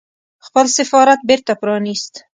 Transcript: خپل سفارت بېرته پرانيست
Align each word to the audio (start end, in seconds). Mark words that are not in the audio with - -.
خپل 0.45 0.65
سفارت 0.77 1.19
بېرته 1.29 1.53
پرانيست 1.61 2.13